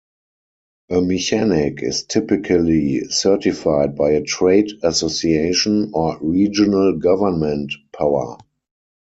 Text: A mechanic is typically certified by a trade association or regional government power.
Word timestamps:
A 0.89 0.99
mechanic 0.99 1.83
is 1.83 2.05
typically 2.05 3.01
certified 3.09 3.95
by 3.95 4.13
a 4.13 4.23
trade 4.23 4.71
association 4.81 5.91
or 5.93 6.17
regional 6.19 6.97
government 6.97 7.71
power. 7.95 8.37